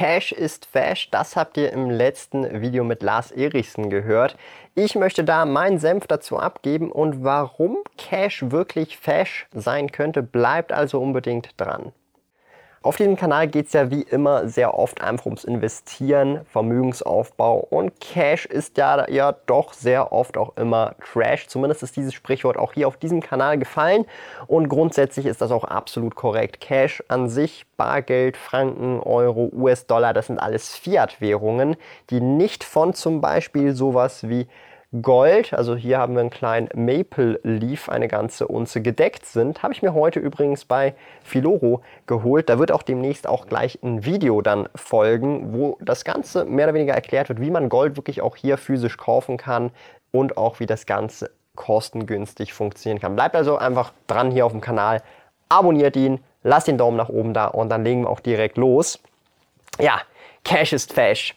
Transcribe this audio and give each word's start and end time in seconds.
Cash 0.00 0.32
ist 0.32 0.64
Fash, 0.64 1.10
das 1.10 1.36
habt 1.36 1.58
ihr 1.58 1.74
im 1.74 1.90
letzten 1.90 2.62
Video 2.62 2.84
mit 2.84 3.02
Lars 3.02 3.32
Erichsen 3.32 3.90
gehört. 3.90 4.34
Ich 4.74 4.94
möchte 4.94 5.24
da 5.24 5.44
meinen 5.44 5.78
Senf 5.78 6.06
dazu 6.06 6.38
abgeben 6.38 6.90
und 6.90 7.22
warum 7.22 7.76
Cash 7.98 8.50
wirklich 8.50 8.96
Fash 8.96 9.46
sein 9.52 9.92
könnte, 9.92 10.22
bleibt 10.22 10.72
also 10.72 11.02
unbedingt 11.02 11.50
dran. 11.58 11.92
Auf 12.82 12.96
diesem 12.96 13.16
Kanal 13.16 13.46
geht 13.46 13.66
es 13.66 13.74
ja 13.74 13.90
wie 13.90 14.00
immer 14.00 14.48
sehr 14.48 14.72
oft 14.78 15.02
einfach 15.02 15.26
ums 15.26 15.44
Investieren, 15.44 16.46
Vermögensaufbau 16.46 17.58
und 17.58 18.00
Cash 18.00 18.46
ist 18.46 18.78
ja, 18.78 19.06
ja 19.10 19.32
doch 19.44 19.74
sehr 19.74 20.12
oft 20.12 20.38
auch 20.38 20.56
immer 20.56 20.94
Trash. 21.12 21.46
Zumindest 21.46 21.82
ist 21.82 21.96
dieses 21.96 22.14
Sprichwort 22.14 22.56
auch 22.56 22.72
hier 22.72 22.88
auf 22.88 22.96
diesem 22.96 23.20
Kanal 23.20 23.58
gefallen 23.58 24.06
und 24.46 24.70
grundsätzlich 24.70 25.26
ist 25.26 25.42
das 25.42 25.50
auch 25.50 25.64
absolut 25.64 26.14
korrekt. 26.14 26.62
Cash 26.62 27.04
an 27.08 27.28
sich, 27.28 27.66
Bargeld, 27.76 28.38
Franken, 28.38 28.98
Euro, 29.00 29.50
US-Dollar, 29.52 30.14
das 30.14 30.28
sind 30.28 30.38
alles 30.38 30.74
Fiat-Währungen, 30.74 31.76
die 32.08 32.22
nicht 32.22 32.64
von 32.64 32.94
zum 32.94 33.20
Beispiel 33.20 33.74
sowas 33.74 34.26
wie 34.26 34.48
Gold, 35.02 35.54
also 35.54 35.76
hier 35.76 35.98
haben 35.98 36.14
wir 36.14 36.20
einen 36.20 36.30
kleinen 36.30 36.68
Maple 36.74 37.38
Leaf, 37.44 37.88
eine 37.88 38.08
ganze 38.08 38.48
Unze 38.48 38.82
gedeckt 38.82 39.24
sind. 39.24 39.62
Habe 39.62 39.72
ich 39.72 39.82
mir 39.82 39.94
heute 39.94 40.18
übrigens 40.18 40.64
bei 40.64 40.94
Filoro 41.22 41.82
geholt. 42.06 42.48
Da 42.48 42.58
wird 42.58 42.72
auch 42.72 42.82
demnächst 42.82 43.28
auch 43.28 43.46
gleich 43.46 43.78
ein 43.84 44.04
Video 44.04 44.42
dann 44.42 44.68
folgen, 44.74 45.52
wo 45.52 45.78
das 45.80 46.04
Ganze 46.04 46.44
mehr 46.44 46.66
oder 46.66 46.74
weniger 46.74 46.94
erklärt 46.94 47.28
wird, 47.28 47.40
wie 47.40 47.52
man 47.52 47.68
Gold 47.68 47.96
wirklich 47.96 48.20
auch 48.20 48.34
hier 48.34 48.58
physisch 48.58 48.96
kaufen 48.96 49.36
kann 49.36 49.70
und 50.10 50.36
auch 50.36 50.58
wie 50.58 50.66
das 50.66 50.86
Ganze 50.86 51.30
kostengünstig 51.54 52.52
funktionieren 52.52 53.00
kann. 53.00 53.14
Bleibt 53.14 53.36
also 53.36 53.58
einfach 53.58 53.92
dran 54.08 54.32
hier 54.32 54.44
auf 54.44 54.52
dem 54.52 54.60
Kanal, 54.60 55.02
abonniert 55.48 55.94
ihn, 55.94 56.18
lasst 56.42 56.66
den 56.66 56.78
Daumen 56.78 56.96
nach 56.96 57.10
oben 57.10 57.32
da 57.32 57.46
und 57.46 57.68
dann 57.68 57.84
legen 57.84 58.02
wir 58.02 58.10
auch 58.10 58.18
direkt 58.18 58.56
los. 58.56 58.98
Ja, 59.78 60.00
Cash 60.42 60.72
ist 60.72 60.92
Fash. 60.92 61.36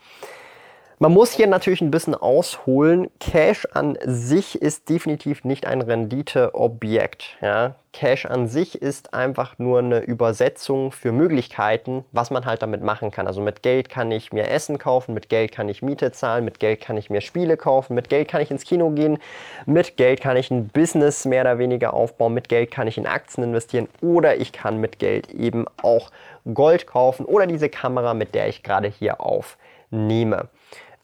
Man 1.03 1.11
muss 1.11 1.33
hier 1.33 1.47
natürlich 1.47 1.81
ein 1.81 1.91
bisschen 1.91 2.15
ausholen. 2.15 3.09
Cash 3.19 3.67
an 3.73 3.97
sich 4.05 4.61
ist 4.61 4.87
definitiv 4.87 5.43
nicht 5.43 5.67
ein 5.67 5.81
Renditeobjekt. 5.81 7.25
Ja? 7.41 7.75
Cash 7.91 8.25
an 8.25 8.47
sich 8.47 8.81
ist 8.81 9.13
einfach 9.13 9.59
nur 9.59 9.79
eine 9.79 9.99
Übersetzung 9.99 10.93
für 10.93 11.11
Möglichkeiten, 11.11 12.05
was 12.13 12.31
man 12.31 12.45
halt 12.45 12.61
damit 12.61 12.83
machen 12.83 13.11
kann. 13.11 13.27
Also 13.27 13.41
mit 13.41 13.63
Geld 13.63 13.89
kann 13.89 14.13
ich 14.13 14.31
mir 14.31 14.49
Essen 14.49 14.77
kaufen, 14.77 15.13
mit 15.13 15.27
Geld 15.27 15.51
kann 15.51 15.67
ich 15.67 15.81
Miete 15.81 16.13
zahlen, 16.13 16.45
mit 16.45 16.61
Geld 16.61 16.79
kann 16.79 16.95
ich 16.95 17.09
mir 17.09 17.19
Spiele 17.19 17.57
kaufen, 17.57 17.95
mit 17.95 18.07
Geld 18.07 18.29
kann 18.29 18.39
ich 18.39 18.49
ins 18.49 18.63
Kino 18.63 18.89
gehen, 18.91 19.17
mit 19.65 19.97
Geld 19.97 20.21
kann 20.21 20.37
ich 20.37 20.51
ein 20.51 20.69
Business 20.69 21.25
mehr 21.25 21.41
oder 21.41 21.57
weniger 21.57 21.93
aufbauen, 21.93 22.33
mit 22.33 22.47
Geld 22.47 22.71
kann 22.71 22.87
ich 22.87 22.97
in 22.97 23.07
Aktien 23.07 23.43
investieren 23.43 23.89
oder 23.99 24.37
ich 24.37 24.53
kann 24.53 24.77
mit 24.77 24.99
Geld 24.99 25.29
eben 25.33 25.65
auch 25.81 26.11
Gold 26.53 26.87
kaufen 26.87 27.25
oder 27.25 27.45
diese 27.45 27.67
Kamera, 27.67 28.13
mit 28.13 28.33
der 28.33 28.47
ich 28.47 28.63
gerade 28.63 28.87
hier 28.87 29.19
aufnehme. 29.19 30.47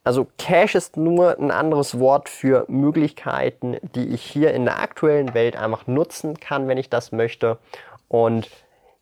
Also 0.03 0.27
Cash 0.37 0.75
ist 0.75 0.97
nur 0.97 1.37
ein 1.37 1.51
anderes 1.51 1.99
Wort 1.99 2.29
für 2.29 2.65
Möglichkeiten, 2.67 3.77
die 3.95 4.09
ich 4.09 4.21
hier 4.21 4.53
in 4.53 4.65
der 4.65 4.79
aktuellen 4.79 5.33
Welt 5.33 5.55
einfach 5.55 5.87
nutzen 5.87 6.39
kann, 6.39 6.67
wenn 6.67 6.77
ich 6.77 6.89
das 6.89 7.11
möchte. 7.11 7.57
Und 8.07 8.49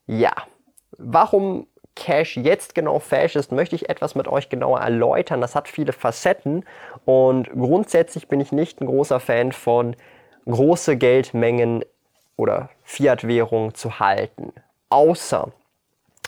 ja, 0.08 0.32
warum 0.98 1.68
Cash 1.96 2.38
jetzt 2.38 2.76
genau 2.76 3.00
Fash 3.00 3.36
ist, 3.36 3.52
möchte 3.52 3.76
ich 3.76 3.90
etwas 3.90 4.16
mit 4.16 4.28
euch 4.28 4.50
genauer 4.50 4.80
erläutern. 4.80 5.42
Das 5.42 5.56
hat 5.56 5.68
viele 5.68 5.94
Facetten 5.94 6.64
und 7.06 7.50
grundsätzlich 7.52 8.28
bin 8.28 8.40
ich 8.40 8.52
nicht 8.52 8.82
ein 8.82 8.86
großer 8.86 9.20
Fan 9.20 9.52
von 9.52 9.96
große 10.46 10.96
Geldmengen 10.98 11.84
oder 12.36 12.70
Fiat-Währung 12.84 13.74
zu 13.74 14.00
halten. 14.00 14.54
Außer 14.90 15.52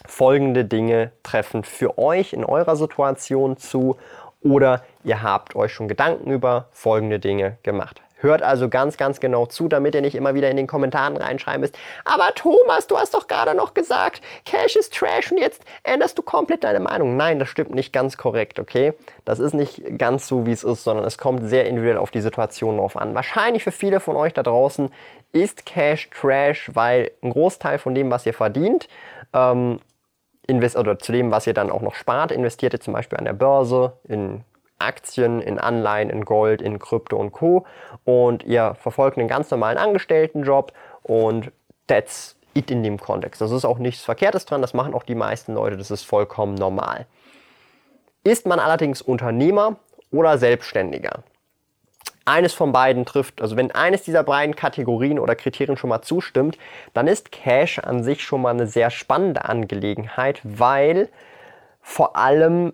folgende 0.05 0.65
Dinge 0.65 1.11
treffen 1.23 1.63
für 1.63 1.97
euch 1.97 2.33
in 2.33 2.43
eurer 2.43 2.75
Situation 2.75 3.57
zu 3.57 3.97
oder 4.41 4.83
ihr 5.03 5.21
habt 5.21 5.55
euch 5.55 5.73
schon 5.73 5.87
Gedanken 5.87 6.31
über 6.31 6.67
folgende 6.71 7.19
Dinge 7.19 7.57
gemacht. 7.63 8.01
Hört 8.21 8.43
also 8.43 8.67
ganz, 8.67 8.97
ganz 8.97 9.21
genau 9.21 9.45
zu, 9.45 9.69
damit 9.69 9.95
ihr 9.95 10.01
nicht 10.01 10.15
immer 10.15 10.33
wieder 10.33 10.49
in 10.51 10.57
den 10.57 10.67
Kommentaren 10.67 11.15
reinschreiben 11.15 11.61
müsst. 11.61 11.77
Aber 12.03 12.35
Thomas, 12.35 12.85
du 12.85 12.97
hast 12.97 13.13
doch 13.13 13.27
gerade 13.27 13.55
noch 13.55 13.73
gesagt, 13.73 14.21
Cash 14.43 14.75
ist 14.75 14.93
Trash 14.93 15.31
und 15.31 15.37
jetzt 15.37 15.63
änderst 15.83 16.17
du 16.17 16.21
komplett 16.21 16.65
deine 16.65 16.81
Meinung. 16.81 17.15
Nein, 17.15 17.39
das 17.39 17.47
stimmt 17.47 17.73
nicht 17.73 17.93
ganz 17.93 18.17
korrekt, 18.17 18.59
okay? 18.59 18.93
Das 19.23 19.39
ist 19.39 19.53
nicht 19.53 19.97
ganz 19.97 20.27
so, 20.27 20.45
wie 20.45 20.51
es 20.51 20.65
ist, 20.65 20.83
sondern 20.83 21.05
es 21.05 21.17
kommt 21.17 21.47
sehr 21.47 21.65
individuell 21.65 21.97
auf 21.97 22.11
die 22.11 22.19
Situation 22.19 22.77
drauf 22.77 22.97
an. 22.97 23.15
Wahrscheinlich 23.15 23.63
für 23.63 23.71
viele 23.71 24.01
von 24.01 24.17
euch 24.17 24.33
da 24.33 24.43
draußen 24.43 24.91
ist 25.31 25.65
Cash 25.65 26.09
Trash, 26.09 26.71
weil 26.73 27.11
ein 27.23 27.29
Großteil 27.29 27.79
von 27.79 27.95
dem, 27.95 28.11
was 28.11 28.25
ihr 28.25 28.33
verdient, 28.33 28.89
ähm, 29.33 29.79
invest 30.49 30.75
oder 30.75 30.99
zu 30.99 31.11
dem, 31.11 31.31
was 31.31 31.47
ihr 31.47 31.53
dann 31.53 31.71
auch 31.71 31.81
noch 31.81 31.95
spart, 31.95 32.31
investiert 32.31 32.73
ihr 32.73 32.79
zum 32.79 32.93
Beispiel 32.93 33.17
an 33.17 33.25
der 33.25 33.33
Börse, 33.33 33.93
in 34.07 34.43
Aktien, 34.79 35.41
in 35.41 35.59
Anleihen, 35.59 36.09
in 36.09 36.25
Gold, 36.25 36.61
in 36.61 36.79
Krypto 36.79 37.17
und 37.17 37.31
Co. 37.31 37.65
Und 38.05 38.43
ihr 38.43 38.75
verfolgt 38.75 39.17
einen 39.17 39.27
ganz 39.27 39.51
normalen 39.51 39.77
Angestelltenjob 39.77 40.73
und 41.03 41.51
that's 41.87 42.35
it 42.53 42.71
in 42.71 42.83
dem 42.83 42.99
Kontext. 42.99 43.41
Das 43.41 43.51
ist 43.51 43.65
auch 43.65 43.77
nichts 43.77 44.03
Verkehrtes 44.03 44.45
dran, 44.45 44.61
das 44.61 44.73
machen 44.73 44.93
auch 44.93 45.03
die 45.03 45.15
meisten 45.15 45.53
Leute, 45.53 45.77
das 45.77 45.91
ist 45.91 46.03
vollkommen 46.03 46.55
normal. 46.55 47.05
Ist 48.23 48.45
man 48.45 48.59
allerdings 48.59 49.01
Unternehmer 49.01 49.77
oder 50.11 50.37
Selbstständiger, 50.37 51.23
eines 52.29 52.53
von 52.53 52.71
beiden 52.71 53.05
trifft, 53.05 53.41
also 53.41 53.57
wenn 53.57 53.71
eines 53.71 54.03
dieser 54.03 54.23
beiden 54.23 54.55
Kategorien 54.55 55.19
oder 55.19 55.35
Kriterien 55.35 55.77
schon 55.77 55.89
mal 55.89 56.01
zustimmt, 56.01 56.57
dann 56.93 57.07
ist 57.07 57.31
Cash 57.31 57.79
an 57.79 58.03
sich 58.03 58.23
schon 58.23 58.41
mal 58.41 58.51
eine 58.51 58.67
sehr 58.67 58.91
spannende 58.91 59.45
Angelegenheit, 59.45 60.39
weil 60.43 61.09
vor 61.81 62.15
allem 62.15 62.73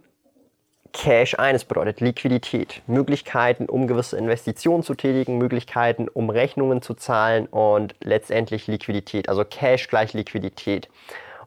Cash 0.92 1.36
eines 1.38 1.66
bedeutet 1.66 2.00
Liquidität, 2.00 2.82
Möglichkeiten, 2.88 3.66
um 3.66 3.88
gewisse 3.88 4.18
Investitionen 4.18 4.84
zu 4.84 4.94
tätigen, 4.94 5.38
Möglichkeiten, 5.38 6.08
um 6.08 6.30
Rechnungen 6.30 6.82
zu 6.82 6.94
zahlen 6.94 7.48
und 7.48 7.96
letztendlich 8.02 8.68
Liquidität, 8.68 9.28
also 9.28 9.44
Cash 9.44 9.90
gleich 9.90 10.14
Liquidität. 10.14 10.90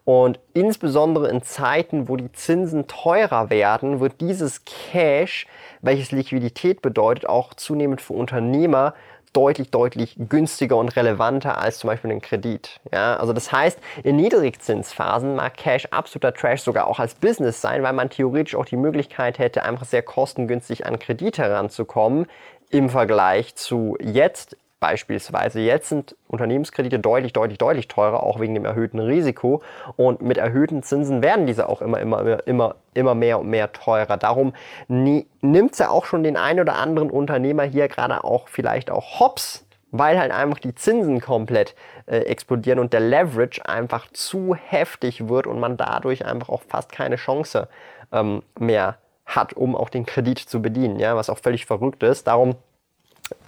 Und 0.08 0.40
insbesondere 0.54 1.28
in 1.28 1.42
Zeiten, 1.42 2.08
wo 2.08 2.16
die 2.16 2.32
Zinsen 2.32 2.86
teurer 2.86 3.50
werden, 3.50 4.00
wird 4.00 4.22
dieses 4.22 4.64
Cash, 4.64 5.46
welches 5.82 6.12
Liquidität 6.12 6.80
bedeutet, 6.80 7.28
auch 7.28 7.52
zunehmend 7.52 8.00
für 8.00 8.14
Unternehmer 8.14 8.94
deutlich, 9.34 9.70
deutlich 9.70 10.16
günstiger 10.18 10.78
und 10.78 10.96
relevanter 10.96 11.58
als 11.58 11.80
zum 11.80 11.88
Beispiel 11.88 12.10
ein 12.10 12.22
Kredit. 12.22 12.80
Ja, 12.90 13.16
also 13.16 13.34
das 13.34 13.52
heißt, 13.52 13.78
in 14.02 14.16
Niedrigzinsphasen 14.16 15.34
mag 15.34 15.58
Cash 15.58 15.84
absoluter 15.90 16.32
Trash 16.32 16.62
sogar 16.62 16.86
auch 16.86 17.00
als 17.00 17.14
Business 17.14 17.60
sein, 17.60 17.82
weil 17.82 17.92
man 17.92 18.08
theoretisch 18.08 18.54
auch 18.54 18.64
die 18.64 18.78
Möglichkeit 18.78 19.38
hätte, 19.38 19.62
einfach 19.62 19.84
sehr 19.84 20.02
kostengünstig 20.02 20.86
an 20.86 20.98
Kredite 20.98 21.42
heranzukommen 21.42 22.28
im 22.70 22.88
Vergleich 22.88 23.56
zu 23.56 23.98
jetzt 24.00 24.56
Beispielsweise 24.80 25.60
jetzt 25.60 25.88
sind 25.88 26.16
Unternehmenskredite 26.28 27.00
deutlich, 27.00 27.32
deutlich, 27.32 27.58
deutlich 27.58 27.88
teurer, 27.88 28.22
auch 28.22 28.38
wegen 28.38 28.54
dem 28.54 28.64
erhöhten 28.64 29.00
Risiko. 29.00 29.62
Und 29.96 30.22
mit 30.22 30.36
erhöhten 30.38 30.84
Zinsen 30.84 31.20
werden 31.20 31.46
diese 31.46 31.68
auch 31.68 31.82
immer, 31.82 31.98
immer, 31.98 32.46
immer, 32.46 32.76
immer 32.94 33.14
mehr 33.16 33.40
und 33.40 33.48
mehr 33.48 33.72
teurer. 33.72 34.16
Darum 34.16 34.52
nimmt 34.86 35.72
es 35.72 35.78
ja 35.78 35.90
auch 35.90 36.04
schon 36.04 36.22
den 36.22 36.36
einen 36.36 36.60
oder 36.60 36.76
anderen 36.76 37.10
Unternehmer 37.10 37.64
hier 37.64 37.88
gerade 37.88 38.22
auch 38.22 38.48
vielleicht 38.48 38.90
auch 38.90 39.18
hops, 39.18 39.66
weil 39.90 40.18
halt 40.18 40.30
einfach 40.30 40.58
die 40.58 40.74
Zinsen 40.74 41.20
komplett 41.20 41.74
äh, 42.06 42.18
explodieren 42.18 42.78
und 42.78 42.92
der 42.92 43.00
Leverage 43.00 43.66
einfach 43.66 44.06
zu 44.12 44.54
heftig 44.54 45.28
wird 45.28 45.46
und 45.48 45.58
man 45.58 45.76
dadurch 45.76 46.24
einfach 46.24 46.50
auch 46.50 46.62
fast 46.62 46.92
keine 46.92 47.16
Chance 47.16 47.68
ähm, 48.12 48.42
mehr 48.58 48.98
hat, 49.26 49.54
um 49.54 49.74
auch 49.74 49.88
den 49.88 50.06
Kredit 50.06 50.38
zu 50.38 50.62
bedienen, 50.62 50.98
ja, 50.98 51.16
was 51.16 51.30
auch 51.30 51.38
völlig 51.38 51.66
verrückt 51.66 52.02
ist. 52.02 52.26
Darum 52.26 52.54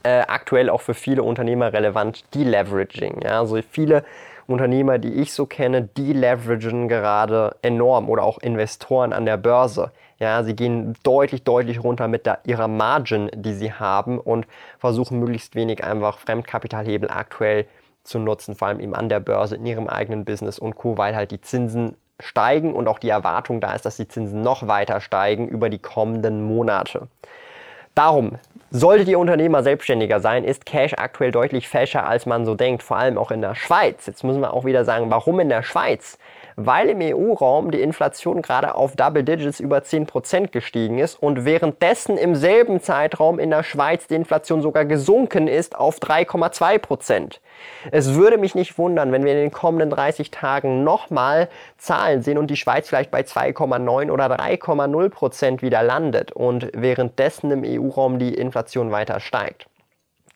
äh, 0.02 0.20
aktuell 0.20 0.70
auch 0.70 0.80
für 0.80 0.94
viele 0.94 1.22
Unternehmer 1.22 1.72
relevant, 1.72 2.24
Deleveraging. 2.34 3.22
Ja? 3.22 3.40
Also 3.40 3.60
viele 3.68 4.04
Unternehmer, 4.46 4.98
die 4.98 5.14
ich 5.14 5.32
so 5.32 5.46
kenne, 5.46 5.82
deleveragen 5.82 6.88
gerade 6.88 7.56
enorm 7.62 8.08
oder 8.08 8.24
auch 8.24 8.38
Investoren 8.38 9.12
an 9.12 9.24
der 9.24 9.36
Börse. 9.36 9.92
Ja, 10.18 10.42
sie 10.42 10.54
gehen 10.54 10.94
deutlich, 11.02 11.44
deutlich 11.44 11.82
runter 11.82 12.06
mit 12.08 12.26
der, 12.26 12.40
ihrer 12.44 12.68
Margin, 12.68 13.30
die 13.34 13.54
sie 13.54 13.72
haben 13.72 14.18
und 14.18 14.46
versuchen 14.78 15.18
möglichst 15.18 15.54
wenig 15.54 15.82
einfach 15.82 16.18
Fremdkapitalhebel 16.18 17.10
aktuell 17.10 17.66
zu 18.02 18.18
nutzen, 18.18 18.54
vor 18.54 18.68
allem 18.68 18.80
eben 18.80 18.94
an 18.94 19.08
der 19.08 19.20
Börse, 19.20 19.56
in 19.56 19.64
ihrem 19.64 19.88
eigenen 19.88 20.24
Business 20.24 20.58
und 20.58 20.74
Co., 20.74 20.98
weil 20.98 21.16
halt 21.16 21.30
die 21.30 21.40
Zinsen 21.40 21.96
steigen 22.18 22.74
und 22.74 22.86
auch 22.86 22.98
die 22.98 23.08
Erwartung 23.08 23.60
da 23.60 23.72
ist, 23.72 23.86
dass 23.86 23.96
die 23.96 24.08
Zinsen 24.08 24.42
noch 24.42 24.66
weiter 24.66 25.00
steigen 25.00 25.48
über 25.48 25.70
die 25.70 25.78
kommenden 25.78 26.42
Monate. 26.42 27.08
Darum, 28.00 28.38
solltet 28.70 29.08
ihr 29.08 29.18
Unternehmer 29.18 29.62
Selbstständiger 29.62 30.20
sein, 30.20 30.42
ist 30.42 30.64
Cash 30.64 30.94
aktuell 30.94 31.32
deutlich 31.32 31.68
fächer, 31.68 32.08
als 32.08 32.24
man 32.24 32.46
so 32.46 32.54
denkt, 32.54 32.82
vor 32.82 32.96
allem 32.96 33.18
auch 33.18 33.30
in 33.30 33.42
der 33.42 33.54
Schweiz. 33.54 34.06
Jetzt 34.06 34.24
müssen 34.24 34.40
wir 34.40 34.54
auch 34.54 34.64
wieder 34.64 34.86
sagen, 34.86 35.10
warum 35.10 35.38
in 35.38 35.50
der 35.50 35.62
Schweiz? 35.62 36.18
Weil 36.56 36.88
im 36.88 37.00
EU-Raum 37.00 37.70
die 37.70 37.80
Inflation 37.80 38.42
gerade 38.42 38.74
auf 38.74 38.96
Double 38.96 39.22
Digits 39.22 39.60
über 39.60 39.78
10% 39.78 40.48
gestiegen 40.48 40.98
ist 40.98 41.22
und 41.22 41.44
währenddessen 41.44 42.16
im 42.16 42.34
selben 42.34 42.80
Zeitraum 42.80 43.38
in 43.38 43.50
der 43.50 43.62
Schweiz 43.62 44.06
die 44.06 44.14
Inflation 44.14 44.62
sogar 44.62 44.84
gesunken 44.84 45.48
ist 45.48 45.76
auf 45.76 45.98
3,2%. 45.98 47.38
Es 47.90 48.14
würde 48.14 48.38
mich 48.38 48.54
nicht 48.54 48.78
wundern, 48.78 49.12
wenn 49.12 49.24
wir 49.24 49.32
in 49.32 49.38
den 49.38 49.50
kommenden 49.52 49.90
30 49.90 50.30
Tagen 50.30 50.84
nochmal 50.84 51.48
Zahlen 51.78 52.22
sehen 52.22 52.38
und 52.38 52.48
die 52.48 52.56
Schweiz 52.56 52.88
vielleicht 52.88 53.10
bei 53.10 53.20
2,9 53.20 54.10
oder 54.10 54.26
3,0% 54.26 55.62
wieder 55.62 55.82
landet 55.82 56.32
und 56.32 56.70
währenddessen 56.74 57.50
im 57.50 57.62
EU-Raum 57.64 58.18
die 58.18 58.34
Inflation 58.34 58.90
weiter 58.90 59.20
steigt. 59.20 59.69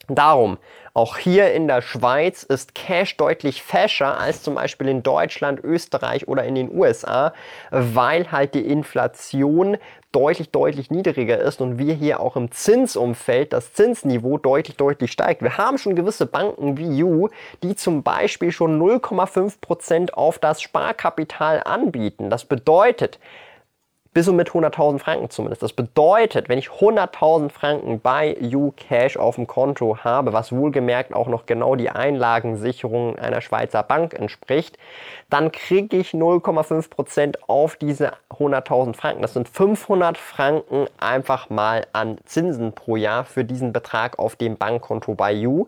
Darum, 0.09 0.59
auch 0.93 1.17
hier 1.17 1.53
in 1.53 1.67
der 1.67 1.83
Schweiz 1.83 2.43
ist 2.43 2.75
Cash 2.75 3.17
deutlich 3.17 3.62
fascher 3.62 4.19
als 4.19 4.43
zum 4.43 4.55
Beispiel 4.55 4.89
in 4.89 5.03
Deutschland, 5.03 5.62
Österreich 5.65 6.29
oder 6.29 6.45
in 6.45 6.55
den 6.55 6.71
USA, 6.73 7.33
weil 7.71 8.31
halt 8.31 8.55
die 8.55 8.67
Inflation 8.67 9.77
deutlich, 10.12 10.51
deutlich 10.51 10.91
niedriger 10.91 11.41
ist 11.41 11.61
und 11.61 11.79
wir 11.79 11.95
hier 11.95 12.21
auch 12.21 12.37
im 12.37 12.53
Zinsumfeld 12.53 13.53
das 13.53 13.73
Zinsniveau 13.73 14.39
deutlich, 14.39 14.77
deutlich 14.77 15.11
steigt. 15.11 15.43
Wir 15.43 15.59
haben 15.59 15.79
schon 15.79 15.97
gewisse 15.97 16.27
Banken 16.27 16.77
wie 16.77 16.99
You, 16.99 17.29
die 17.62 17.75
zum 17.75 18.03
Beispiel 18.03 18.53
schon 18.53 18.81
0,5% 18.81 20.12
auf 20.12 20.39
das 20.39 20.62
Sparkapital 20.62 21.62
anbieten. 21.65 22.31
Das 22.31 22.45
bedeutet, 22.45 23.19
bis 24.14 24.28
und 24.28 24.37
mit 24.37 24.50
100.000 24.50 25.00
Franken 25.00 25.28
zumindest. 25.28 25.62
Das 25.62 25.72
bedeutet, 25.72 26.49
wenn 26.49 26.58
ich 26.58 26.69
100.000 26.69 27.50
Franken 27.50 28.00
bei 28.00 28.37
UCash 28.40 29.16
auf 29.16 29.34
dem 29.34 29.49
Konto 29.49 29.99
habe, 29.99 30.32
was 30.32 30.52
wohlgemerkt 30.52 31.12
auch 31.12 31.26
noch 31.26 31.46
genau 31.46 31.75
die 31.75 31.90
Einlagensicherung 31.90 33.19
einer 33.19 33.40
Schweizer 33.40 33.82
Bank 33.82 34.14
entspricht, 34.14 34.78
dann 35.31 35.50
kriege 35.50 35.96
ich 35.96 36.11
0,5% 36.12 37.38
auf 37.49 37.75
diese 37.75 38.12
100.000 38.31 38.94
Franken. 38.94 39.22
Das 39.22 39.34
sind 39.34 39.49
500 39.49 40.16
Franken 40.16 40.87
einfach 40.99 41.50
mal 41.50 41.84
an 41.93 42.19
Zinsen 42.25 42.72
pro 42.72 42.94
Jahr 42.94 43.25
für 43.25 43.44
diesen 43.44 43.72
Betrag 43.72 44.20
auf 44.20 44.37
dem 44.37 44.56
Bankkonto 44.56 45.14
bei 45.14 45.32
You. 45.32 45.66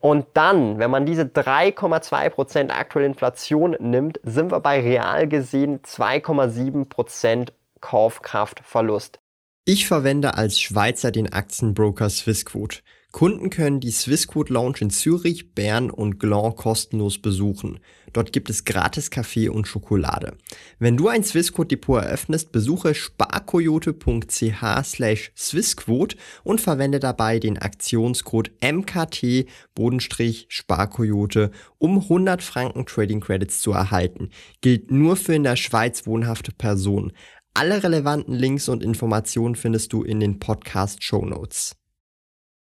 Und 0.00 0.26
dann, 0.34 0.78
wenn 0.78 0.90
man 0.90 1.06
diese 1.06 1.22
3,2% 1.22 2.70
aktuelle 2.70 3.06
Inflation 3.06 3.76
nimmt, 3.80 4.20
sind 4.24 4.52
wir 4.52 4.60
bei 4.60 4.80
real 4.80 5.26
gesehen 5.26 5.80
2,7% 5.82 7.48
Kaufkraftverlust. 7.80 9.18
Ich 9.64 9.86
verwende 9.86 10.34
als 10.34 10.60
Schweizer 10.60 11.10
den 11.10 11.32
Aktienbroker 11.32 12.08
Swissquote. 12.08 12.78
Kunden 13.10 13.48
können 13.48 13.80
die 13.80 13.90
Swissquote 13.90 14.52
Lounge 14.52 14.76
in 14.80 14.90
Zürich, 14.90 15.54
Bern 15.54 15.88
und 15.90 16.18
Gland 16.18 16.56
kostenlos 16.56 17.16
besuchen. 17.18 17.80
Dort 18.12 18.34
gibt 18.34 18.50
es 18.50 18.64
gratis 18.64 19.10
Kaffee 19.10 19.48
und 19.48 19.66
Schokolade. 19.66 20.36
Wenn 20.78 20.98
du 20.98 21.08
ein 21.08 21.24
Swissquote 21.24 21.68
Depot 21.68 22.02
eröffnest, 22.02 22.52
besuche 22.52 22.94
sparkoyote.ch 22.94 24.84
slash 24.84 25.32
Swissquote 25.36 26.18
und 26.44 26.60
verwende 26.60 27.00
dabei 27.00 27.38
den 27.38 27.56
Aktionscode 27.58 28.50
MKT-Sparkoyote, 28.60 31.50
um 31.78 31.98
100 31.98 32.42
Franken 32.42 32.84
Trading 32.84 33.20
Credits 33.20 33.60
zu 33.60 33.72
erhalten. 33.72 34.28
Gilt 34.60 34.90
nur 34.90 35.16
für 35.16 35.34
in 35.34 35.44
der 35.44 35.56
Schweiz 35.56 36.06
wohnhafte 36.06 36.52
Personen. 36.52 37.12
Alle 37.60 37.82
relevanten 37.82 38.34
Links 38.34 38.68
und 38.68 38.84
Informationen 38.84 39.56
findest 39.56 39.92
du 39.92 40.04
in 40.04 40.20
den 40.20 40.38
Podcast 40.38 41.02
Show 41.02 41.24
Notes. 41.24 41.74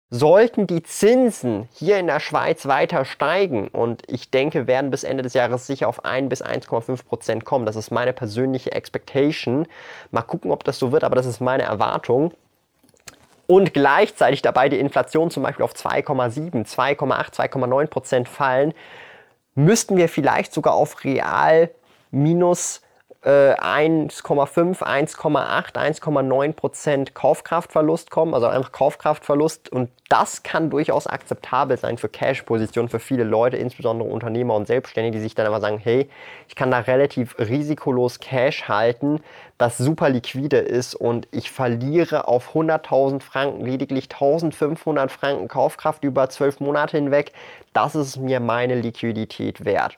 Sollten 0.10 0.68
die 0.68 0.84
Zinsen 0.84 1.68
hier 1.74 2.00
in 2.00 2.08
der 2.08 2.22
Schweiz 2.22 2.66
weiter 2.66 3.04
steigen 3.04 3.68
und 3.68 4.04
ich 4.08 4.32
denke, 4.32 4.68
werden 4.68 4.92
bis 4.92 5.04
Ende 5.04 5.22
des 5.22 5.34
Jahres 5.34 5.68
sicher 5.68 5.90
auf 5.90 6.06
1 6.06 6.30
bis 6.30 6.42
1,5 6.42 7.04
Prozent 7.04 7.44
kommen, 7.44 7.66
das 7.66 7.76
ist 7.76 7.92
meine 7.92 8.14
persönliche 8.14 8.72
Expectation. 8.72 9.68
Mal 10.12 10.22
gucken, 10.22 10.50
ob 10.50 10.64
das 10.64 10.80
so 10.80 10.94
wird, 10.94 11.04
aber 11.04 11.18
das 11.18 11.26
ist 11.26 11.42
meine 11.42 11.64
Erwartung. 11.64 12.34
Und 13.48 13.74
gleichzeitig 13.74 14.44
dabei 14.44 14.70
die 14.70 14.80
Inflation 14.80 15.30
zum 15.30 15.44
Beispiel 15.44 15.66
auf 15.66 15.74
2,7, 15.74 16.66
2,8, 16.74 17.34
2,9 17.34 17.88
Prozent 17.88 18.30
fallen, 18.30 18.74
müssten 19.56 19.98
wir 19.98 20.08
vielleicht 20.08 20.54
sogar 20.54 20.74
auf 20.74 21.04
real 21.04 21.70
minus 22.12 22.80
1,5, 23.25 24.83
1,8, 24.83 25.74
1,9 25.74 26.54
Prozent 26.54 27.16
Kaufkraftverlust 27.16 28.12
kommen, 28.12 28.36
also 28.36 28.45
einfach 28.45 28.72
Kaufkraftverlust. 28.72 29.72
Und 29.72 29.89
das 30.10 30.44
kann 30.44 30.69
durchaus 30.69 31.07
akzeptabel 31.07 31.77
sein 31.77 31.98
für 31.98 32.07
Cash-Positionen 32.07 32.88
für 32.88 33.00
viele 33.00 33.24
Leute, 33.24 33.57
insbesondere 33.57 34.07
Unternehmer 34.07 34.54
und 34.54 34.68
Selbstständige, 34.68 35.18
die 35.18 35.24
sich 35.24 35.33
dann 35.33 35.48
aber 35.48 35.60
sagen, 35.60 35.80
hey, 35.80 36.07
ich 36.48 36.56
kann 36.56 36.69
da 36.69 36.80
relativ 36.80 37.36
risikolos 37.39 38.19
Cash 38.19 38.68
halten, 38.68 39.22
das 39.57 39.80
super 39.80 40.10
liquide 40.10 40.57
ist 40.57 40.94
und 40.94 41.27
ich 41.31 41.50
verliere 41.50 42.27
auf 42.27 42.54
100.000 42.54 43.22
Franken 43.22 43.66
lediglich 43.66 44.06
1.500 44.06 45.10
Franken 45.10 45.48
Kaufkraft 45.48 46.04
über 46.04 46.30
12 46.30 46.60
Monate 46.60 46.98
hinweg. 46.98 47.31
Das 47.74 47.95
ist 47.95 48.18
mir 48.18 48.39
meine 48.39 48.75
Liquidität 48.75 49.66
wert. 49.66 49.98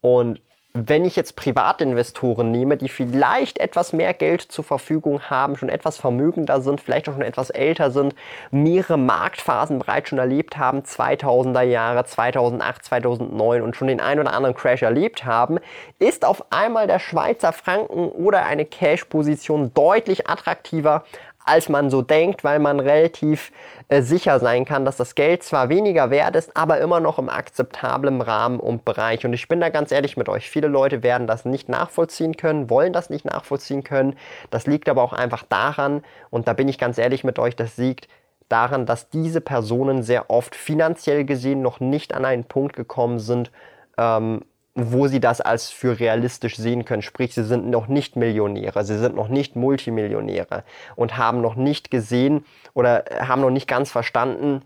Und 0.00 0.40
wenn 0.74 1.04
ich 1.04 1.16
jetzt 1.16 1.36
Privatinvestoren 1.36 2.50
nehme, 2.50 2.78
die 2.78 2.88
vielleicht 2.88 3.58
etwas 3.58 3.92
mehr 3.92 4.14
Geld 4.14 4.40
zur 4.40 4.64
Verfügung 4.64 5.20
haben, 5.28 5.56
schon 5.56 5.68
etwas 5.68 5.98
vermögender 5.98 6.62
sind, 6.62 6.80
vielleicht 6.80 7.08
auch 7.08 7.12
schon 7.12 7.22
etwas 7.22 7.50
älter 7.50 7.90
sind, 7.90 8.14
mehrere 8.50 8.96
Marktphasen 8.96 9.80
bereits 9.80 10.08
schon 10.08 10.18
erlebt 10.18 10.56
haben, 10.56 10.80
2000er 10.80 11.62
Jahre, 11.62 12.04
2008, 12.04 12.84
2009 12.86 13.60
und 13.60 13.76
schon 13.76 13.88
den 13.88 14.00
ein 14.00 14.18
oder 14.18 14.32
anderen 14.32 14.56
Crash 14.56 14.82
erlebt 14.82 15.26
haben, 15.26 15.58
ist 15.98 16.24
auf 16.24 16.42
einmal 16.50 16.86
der 16.86 17.00
Schweizer 17.00 17.52
Franken 17.52 18.08
oder 18.08 18.46
eine 18.46 18.64
Cash-Position 18.64 19.74
deutlich 19.74 20.26
attraktiver 20.26 21.04
als 21.44 21.68
man 21.68 21.90
so 21.90 22.02
denkt, 22.02 22.44
weil 22.44 22.58
man 22.58 22.80
relativ 22.80 23.52
äh, 23.88 24.02
sicher 24.02 24.38
sein 24.40 24.64
kann, 24.64 24.84
dass 24.84 24.96
das 24.96 25.14
Geld 25.14 25.42
zwar 25.42 25.68
weniger 25.68 26.10
wert 26.10 26.36
ist, 26.36 26.56
aber 26.56 26.80
immer 26.80 27.00
noch 27.00 27.18
im 27.18 27.28
akzeptablen 27.28 28.20
Rahmen 28.20 28.60
und 28.60 28.84
Bereich. 28.84 29.24
Und 29.24 29.32
ich 29.32 29.48
bin 29.48 29.60
da 29.60 29.68
ganz 29.68 29.92
ehrlich 29.92 30.16
mit 30.16 30.28
euch. 30.28 30.48
Viele 30.48 30.68
Leute 30.68 31.02
werden 31.02 31.26
das 31.26 31.44
nicht 31.44 31.68
nachvollziehen 31.68 32.36
können, 32.36 32.70
wollen 32.70 32.92
das 32.92 33.10
nicht 33.10 33.24
nachvollziehen 33.24 33.84
können. 33.84 34.16
Das 34.50 34.66
liegt 34.66 34.88
aber 34.88 35.02
auch 35.02 35.12
einfach 35.12 35.44
daran, 35.48 36.02
und 36.30 36.48
da 36.48 36.52
bin 36.52 36.68
ich 36.68 36.78
ganz 36.78 36.98
ehrlich 36.98 37.24
mit 37.24 37.38
euch, 37.38 37.56
das 37.56 37.76
liegt 37.76 38.08
daran, 38.48 38.86
dass 38.86 39.08
diese 39.08 39.40
Personen 39.40 40.02
sehr 40.02 40.30
oft 40.30 40.54
finanziell 40.54 41.24
gesehen 41.24 41.62
noch 41.62 41.80
nicht 41.80 42.14
an 42.14 42.24
einen 42.24 42.44
Punkt 42.44 42.76
gekommen 42.76 43.18
sind, 43.18 43.50
ähm, 43.96 44.42
wo 44.74 45.06
sie 45.06 45.20
das 45.20 45.40
als 45.40 45.70
für 45.70 46.00
realistisch 46.00 46.56
sehen 46.56 46.84
können. 46.84 47.02
Sprich, 47.02 47.34
sie 47.34 47.44
sind 47.44 47.68
noch 47.68 47.88
nicht 47.88 48.16
Millionäre, 48.16 48.84
sie 48.84 48.98
sind 48.98 49.14
noch 49.14 49.28
nicht 49.28 49.54
Multimillionäre 49.56 50.64
und 50.96 51.16
haben 51.16 51.40
noch 51.40 51.56
nicht 51.56 51.90
gesehen 51.90 52.44
oder 52.74 53.04
haben 53.20 53.42
noch 53.42 53.50
nicht 53.50 53.68
ganz 53.68 53.90
verstanden, 53.90 54.62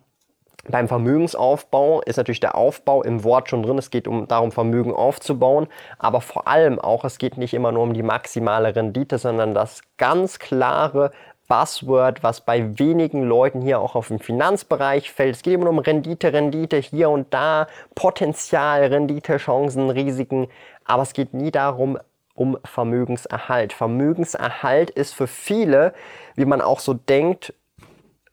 beim 0.68 0.88
Vermögensaufbau 0.88 2.00
ist 2.02 2.16
natürlich 2.16 2.40
der 2.40 2.56
Aufbau 2.56 3.02
im 3.02 3.22
Wort 3.24 3.48
schon 3.48 3.62
drin. 3.62 3.78
Es 3.78 3.90
geht 3.90 4.08
um 4.08 4.26
darum, 4.26 4.50
Vermögen 4.50 4.92
aufzubauen. 4.92 5.68
Aber 5.98 6.20
vor 6.20 6.48
allem 6.48 6.78
auch, 6.78 7.04
es 7.04 7.18
geht 7.18 7.36
nicht 7.36 7.54
immer 7.54 7.72
nur 7.72 7.84
um 7.84 7.94
die 7.94 8.02
maximale 8.02 8.74
Rendite, 8.74 9.18
sondern 9.18 9.54
das 9.54 9.82
ganz 9.96 10.38
klare 10.38 11.12
Buzzword, 11.46 12.22
was 12.22 12.40
bei 12.40 12.78
wenigen 12.78 13.22
Leuten 13.22 13.60
hier 13.60 13.80
auch 13.80 13.94
auf 13.94 14.08
dem 14.08 14.18
Finanzbereich 14.18 15.12
fällt. 15.12 15.36
Es 15.36 15.42
geht 15.42 15.54
immer 15.54 15.70
um 15.70 15.78
Rendite, 15.78 16.32
Rendite 16.32 16.76
hier 16.78 17.10
und 17.10 17.32
da, 17.32 17.66
Potenzial, 17.94 18.84
Rendite, 18.84 19.36
Chancen, 19.38 19.90
Risiken, 19.90 20.48
aber 20.84 21.02
es 21.02 21.12
geht 21.12 21.34
nie 21.34 21.50
darum, 21.50 21.98
um 22.34 22.58
Vermögenserhalt. 22.64 23.72
Vermögenserhalt 23.72 24.90
ist 24.90 25.14
für 25.14 25.26
viele, 25.26 25.94
wie 26.34 26.44
man 26.44 26.60
auch 26.60 26.80
so 26.80 26.94
denkt, 26.94 27.54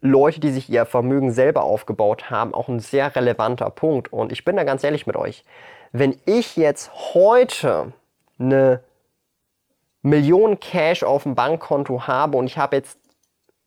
Leute, 0.01 0.41
die 0.41 0.51
sich 0.51 0.69
ihr 0.69 0.85
Vermögen 0.85 1.31
selber 1.31 1.63
aufgebaut 1.63 2.29
haben, 2.29 2.53
auch 2.53 2.67
ein 2.67 2.81
sehr 2.81 3.15
relevanter 3.15 3.69
Punkt. 3.69 4.11
Und 4.11 4.33
ich 4.33 4.43
bin 4.43 4.57
da 4.57 4.65
ganz 4.65 4.83
ehrlich 4.83 5.07
mit 5.07 5.15
euch. 5.15 5.45
Wenn 5.93 6.17
ich 6.25 6.57
jetzt 6.57 6.91
heute 7.13 7.93
eine 8.37 8.81
Million 10.01 10.59
Cash 10.59 11.03
auf 11.03 11.23
dem 11.23 11.35
Bankkonto 11.35 12.05
habe 12.07 12.37
und 12.37 12.47
ich 12.47 12.57
habe 12.57 12.75
jetzt 12.75 12.99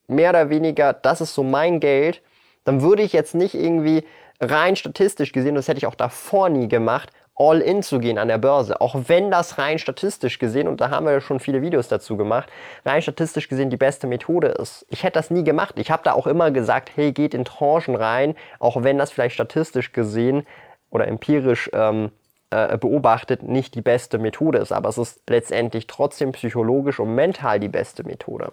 mehr 0.09 0.31
oder 0.31 0.51
weniger, 0.51 0.93
das 0.93 1.21
ist 1.21 1.35
so 1.35 1.43
mein 1.43 1.81
Geld, 1.81 2.23
dann 2.65 2.83
würde 2.83 3.03
ich 3.03 3.13
jetzt 3.13 3.35
nicht 3.35 3.55
irgendwie 3.55 4.05
rein 4.41 4.77
statistisch 4.77 5.33
gesehen, 5.33 5.55
das 5.55 5.69
hätte 5.69 5.79
ich 5.79 5.87
auch 5.87 5.95
davor 5.95 6.49
nie 6.49 6.69
gemacht, 6.69 7.11
all 7.39 7.61
in 7.61 7.83
zu 7.83 7.99
gehen 7.99 8.19
an 8.19 8.29
der 8.29 8.39
Börse. 8.39 8.81
Auch 8.81 8.97
wenn 9.09 9.31
das 9.31 9.59
rein 9.59 9.79
statistisch 9.79 10.39
gesehen, 10.39 10.69
und 10.69 10.81
da 10.81 10.91
haben 10.91 11.05
wir 11.07 11.13
ja 11.13 11.21
schon 11.21 11.39
viele 11.39 11.63
Videos 11.63 11.89
dazu 11.89 12.17
gemacht, 12.17 12.49
rein 12.85 13.03
statistisch 13.03 13.49
gesehen 13.49 13.71
die 13.71 13.77
beste 13.77 14.07
Methode 14.07 14.49
ist. 14.49 14.87
Ich 14.89 15.03
hätte 15.03 15.19
das 15.19 15.31
nie 15.31 15.45
gemacht. 15.45 15.75
Ich 15.79 15.91
habe 15.91 16.03
da 16.03 16.13
auch 16.13 16.27
immer 16.27 16.51
gesagt, 16.51 16.91
hey, 16.95 17.13
geht 17.13 17.35
in 17.35 17.45
Tranchen 17.45 17.95
rein, 17.95 18.35
auch 18.59 18.83
wenn 18.83 18.99
das 18.99 19.13
vielleicht 19.13 19.35
statistisch 19.35 19.93
gesehen 19.93 20.47
oder 20.91 21.07
empirisch 21.07 21.71
ähm, 21.75 22.11
äh, 22.51 22.79
beobachtet, 22.79 23.43
nicht 23.43 23.75
die 23.75 23.83
beste 23.83 24.19
Methode 24.19 24.59
ist. 24.59 24.73
Aber 24.73 24.89
es 24.89 24.99
ist 24.99 25.21
letztendlich 25.29 25.87
trotzdem 25.87 26.33
psychologisch 26.33 27.01
und 27.01 27.15
mental 27.15 27.61
die 27.61 27.69
beste 27.69 28.05
Methode. 28.05 28.51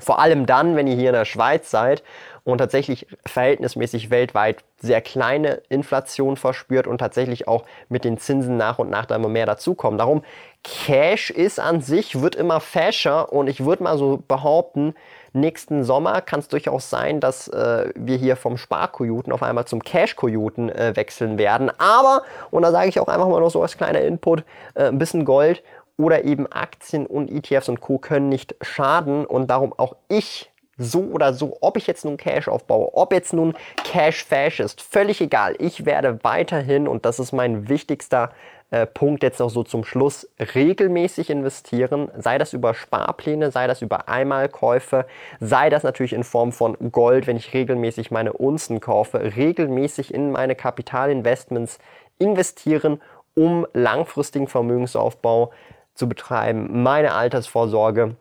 Vor 0.00 0.18
allem 0.18 0.46
dann, 0.46 0.76
wenn 0.76 0.86
ihr 0.86 0.96
hier 0.96 1.10
in 1.10 1.14
der 1.14 1.24
Schweiz 1.24 1.70
seid 1.70 2.02
und 2.44 2.58
tatsächlich 2.58 3.06
verhältnismäßig 3.26 4.10
weltweit 4.10 4.64
sehr 4.78 5.00
kleine 5.00 5.62
Inflation 5.68 6.36
verspürt 6.36 6.86
und 6.86 6.98
tatsächlich 6.98 7.46
auch 7.46 7.64
mit 7.88 8.04
den 8.04 8.18
Zinsen 8.18 8.56
nach 8.56 8.78
und 8.78 8.90
nach 8.90 9.06
da 9.06 9.16
immer 9.16 9.28
mehr 9.28 9.46
dazukommen. 9.46 9.98
Darum, 9.98 10.22
Cash 10.64 11.30
ist 11.30 11.60
an 11.60 11.80
sich, 11.80 12.20
wird 12.20 12.34
immer 12.34 12.60
fascher 12.60 13.32
und 13.32 13.48
ich 13.48 13.64
würde 13.64 13.82
mal 13.82 13.98
so 13.98 14.22
behaupten, 14.26 14.94
nächsten 15.32 15.84
Sommer 15.84 16.20
kann 16.20 16.40
es 16.40 16.48
durchaus 16.48 16.90
sein, 16.90 17.20
dass 17.20 17.48
äh, 17.48 17.92
wir 17.94 18.16
hier 18.16 18.36
vom 18.36 18.56
Sparkojoten 18.56 19.32
auf 19.32 19.42
einmal 19.42 19.64
zum 19.66 19.82
Cash-Kojoten 19.82 20.70
äh, 20.70 20.96
wechseln 20.96 21.38
werden. 21.38 21.70
Aber, 21.78 22.22
und 22.50 22.62
da 22.62 22.72
sage 22.72 22.88
ich 22.88 23.00
auch 23.00 23.08
einfach 23.08 23.28
mal 23.28 23.40
noch 23.40 23.50
so 23.50 23.62
als 23.62 23.76
kleiner 23.76 24.00
Input, 24.00 24.44
äh, 24.74 24.84
ein 24.84 24.98
bisschen 24.98 25.24
Gold 25.24 25.62
oder 26.00 26.24
eben 26.24 26.50
Aktien 26.50 27.06
und 27.06 27.30
ETFs 27.30 27.68
und 27.68 27.80
Co. 27.80 27.98
können 27.98 28.28
nicht 28.28 28.54
schaden 28.62 29.26
und 29.26 29.48
darum 29.48 29.72
auch 29.76 29.96
ich 30.08 30.50
so 30.78 31.00
oder 31.02 31.34
so, 31.34 31.58
ob 31.60 31.76
ich 31.76 31.86
jetzt 31.86 32.06
nun 32.06 32.16
Cash 32.16 32.48
aufbaue, 32.48 32.94
ob 32.94 33.12
jetzt 33.12 33.34
nun 33.34 33.54
Cash 33.84 34.24
Fash 34.24 34.60
ist, 34.60 34.80
völlig 34.80 35.20
egal. 35.20 35.54
Ich 35.58 35.84
werde 35.84 36.18
weiterhin, 36.22 36.88
und 36.88 37.04
das 37.04 37.18
ist 37.18 37.32
mein 37.32 37.68
wichtigster 37.68 38.30
äh, 38.70 38.86
Punkt 38.86 39.22
jetzt 39.22 39.40
noch 39.40 39.50
so 39.50 39.62
zum 39.62 39.84
Schluss, 39.84 40.30
regelmäßig 40.54 41.28
investieren, 41.28 42.10
sei 42.16 42.38
das 42.38 42.54
über 42.54 42.72
Sparpläne, 42.72 43.50
sei 43.50 43.66
das 43.66 43.82
über 43.82 44.08
Einmalkäufe, 44.08 45.06
sei 45.38 45.68
das 45.68 45.82
natürlich 45.82 46.14
in 46.14 46.24
Form 46.24 46.50
von 46.50 46.76
Gold, 46.90 47.26
wenn 47.26 47.36
ich 47.36 47.52
regelmäßig 47.52 48.10
meine 48.10 48.32
Unzen 48.32 48.80
kaufe, 48.80 49.36
regelmäßig 49.36 50.14
in 50.14 50.32
meine 50.32 50.54
Kapitalinvestments 50.54 51.78
investieren, 52.18 53.02
um 53.34 53.66
langfristigen 53.74 54.46
Vermögensaufbau 54.46 55.52
zu 56.00 56.08
betreiben, 56.08 56.82
meine 56.82 57.12
Altersvorsorge 57.12 58.16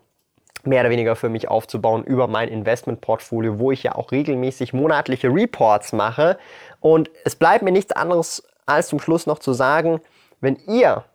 mehr 0.65 0.81
oder 0.81 0.89
weniger 0.89 1.15
für 1.15 1.29
mich 1.29 1.47
aufzubauen 1.47 2.03
über 2.03 2.27
mein 2.27 2.49
Investmentportfolio, 2.49 3.57
wo 3.57 3.71
ich 3.71 3.83
ja 3.83 3.95
auch 3.95 4.11
regelmäßig 4.11 4.73
monatliche 4.73 5.29
Reports 5.29 5.93
mache. 5.93 6.37
Und 6.81 7.09
es 7.23 7.37
bleibt 7.37 7.63
mir 7.63 7.71
nichts 7.71 7.93
anderes 7.93 8.43
als 8.65 8.89
zum 8.89 8.99
Schluss 8.99 9.25
noch 9.25 9.39
zu 9.39 9.53
sagen, 9.53 10.01
wenn 10.41 10.57
ihr 10.67 11.05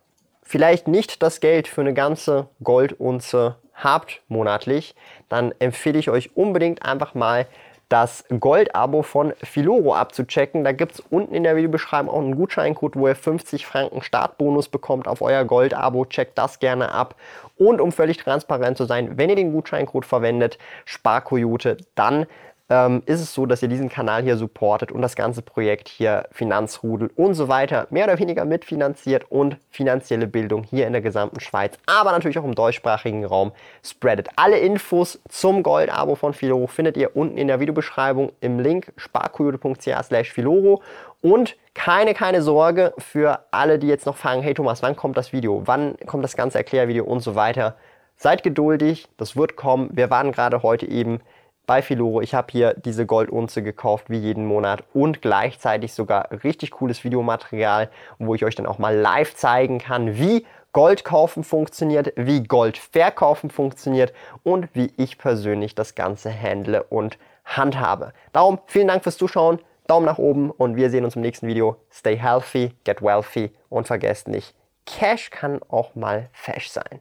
vielleicht 0.43 0.89
nicht 0.89 1.23
das 1.23 1.41
Geld 1.41 1.69
für 1.69 1.83
eine 1.83 1.93
ganze 1.93 2.49
Goldunze 2.63 3.57
habt 3.75 4.23
monatlich, 4.29 4.95
dann 5.29 5.53
empfehle 5.59 5.99
ich 5.99 6.09
euch 6.09 6.35
unbedingt 6.35 6.83
einfach 6.83 7.15
mal 7.15 7.47
das 7.89 8.25
Gold-Abo 8.29 9.03
von 9.03 9.33
Filoro 9.43 9.95
abzuchecken. 9.95 10.65
Da 10.65 10.73
gibt 10.73 10.93
es 10.93 11.01
unten 11.01 11.35
in 11.35 11.43
der 11.43 11.57
Videobeschreibung 11.57 12.13
auch 12.13 12.19
einen 12.19 12.37
Gutscheincode, 12.37 12.97
wo 12.97 13.09
ihr 13.09 13.17
50 13.17 13.67
Franken 13.67 14.03
Startbonus 14.03 14.69
bekommt 14.69 15.09
auf 15.09 15.23
euer 15.23 15.45
Gold-Abo. 15.45 16.05
Checkt 16.07 16.39
das 16.39 16.59
gerne 16.59 16.93
ab. 16.93 17.17
Und 17.57 17.81
um 17.81 17.93
völlig 17.93 18.19
transparent 18.19 18.77
zu 18.77 18.85
sein, 18.85 19.17
wenn 19.17 19.31
ihr 19.31 19.37
den 19.37 19.53
Gutscheincode 19.53 20.07
verwendet, 20.07 20.59
Sparkoyote, 20.85 21.77
dann 21.95 22.27
ähm, 22.71 23.03
ist 23.07 23.21
es 23.21 23.35
so, 23.35 23.45
dass 23.47 23.63
ihr 23.63 23.69
diesen 23.69 23.89
Kanal 23.89 24.23
hier 24.23 24.37
supportet 24.37 24.91
und 24.91 25.03
das 25.03 25.17
ganze 25.17 25.43
Projekt 25.43 25.89
hier 25.89 26.27
Finanzrudel 26.33 27.11
und 27.15 27.35
so 27.35 27.49
weiter 27.49 27.87
mehr 27.91 28.05
oder 28.05 28.19
weniger 28.19 28.45
mitfinanziert 28.45 29.31
und 29.31 29.59
finanzielle 29.71 30.27
Bildung 30.27 30.65
hier 30.65 30.87
in 30.87 30.93
der 30.93 31.03
gesamten 31.03 31.41
Schweiz, 31.41 31.79
aber 31.87 32.13
natürlich 32.13 32.39
auch 32.39 32.45
im 32.45 32.55
deutschsprachigen 32.55 33.25
Raum 33.25 33.53
spreadet. 33.83 34.29
Alle 34.37 34.59
Infos 34.59 35.21
zum 35.29 35.63
Gold-Abo 35.63 36.15
von 36.15 36.33
Filoro 36.33 36.67
findet 36.67 36.97
ihr 36.97 37.15
unten 37.17 37.37
in 37.37 37.49
der 37.49 37.61
Videobeschreibung 37.61 38.33
im 38.41 38.59
Link 38.59 38.93
sparkoyote.ch 38.97 40.31
Filoro 40.33 40.83
und 41.21 41.57
keine, 41.75 42.15
keine 42.15 42.41
Sorge 42.41 42.95
für 42.99 43.41
alle, 43.51 43.79
die 43.79 43.89
jetzt 43.89 44.07
noch 44.07 44.17
fragen, 44.17 44.43
hey 44.43 44.55
Thomas, 44.55 44.83
wann 44.83 44.97
kommt 44.97 45.17
das 45.17 45.33
Video? 45.33 45.63
Wann 45.67 45.97
kommt 46.07 46.25
das 46.25 46.37
ganze 46.37 46.59
Erklärvideo 46.59 47.05
und 47.05 47.21
so 47.21 47.35
weiter? 47.35 47.77
Seid 48.17 48.43
geduldig, 48.43 49.09
das 49.17 49.37
wird 49.37 49.57
kommen. 49.57 49.91
Wir 49.93 50.09
waren 50.09 50.33
gerade 50.33 50.63
heute 50.63 50.87
eben 50.87 51.21
bei 51.67 51.83
Filoro. 51.83 52.21
Ich 52.21 52.35
habe 52.35 52.49
hier 52.51 52.75
diese 52.75 53.07
Goldunze 53.07 53.63
gekauft 53.63 54.11
wie 54.11 54.19
jeden 54.19 54.47
Monat 54.47 54.85
und 54.93 55.23
gleichzeitig 55.23 55.93
sogar 55.93 56.29
richtig 56.45 56.73
cooles 56.73 57.05
Videomaterial, 57.05 57.91
wo 58.19 58.35
ich 58.35 58.45
euch 58.45 58.55
dann 58.55 58.67
auch 58.67 58.79
mal 58.79 58.97
live 58.97 59.35
zeigen 59.35 59.79
kann, 59.79 60.19
wie 60.19 60.47
Gold 60.73 61.05
kaufen 61.05 61.45
funktioniert, 61.45 62.13
wie 62.17 62.43
Gold 62.43 62.79
verkaufen 62.79 63.51
funktioniert 63.51 64.13
und 64.43 64.69
wie 64.75 64.93
ich 64.97 65.19
persönlich 65.19 65.75
das 65.75 65.95
Ganze 65.95 66.33
handle 66.33 66.83
und 66.83 67.17
handhabe. 67.45 68.13
Darum 68.33 68.59
vielen 68.67 68.89
Dank 68.89 69.05
fürs 69.05 69.17
Zuschauen, 69.17 69.61
Daumen 69.87 70.07
nach 70.07 70.19
oben 70.19 70.51
und 70.51 70.77
wir 70.77 70.91
sehen 70.91 71.05
uns 71.05 71.15
im 71.15 71.23
nächsten 71.23 71.47
Video. 71.47 71.77
Stay 71.93 72.17
healthy, 72.17 72.73
get 72.85 73.03
wealthy 73.03 73.53
und 73.69 73.87
vergesst 73.87 74.29
nicht, 74.29 74.55
Cash 74.87 75.31
kann 75.31 75.61
auch 75.69 75.95
mal 75.95 76.29
Fash 76.33 76.71
sein. 76.71 77.01